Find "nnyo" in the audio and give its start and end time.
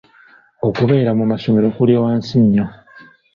2.43-2.65